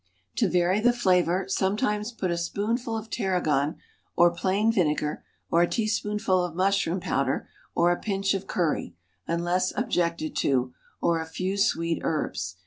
[0.37, 3.75] To vary the flavor, sometimes put a spoonful of tarragon
[4.15, 8.95] or plain vinegar, or a teaspoonful of mushroom powder, or a pinch of curry,
[9.27, 12.55] unless objected to, or a few sweet herbs.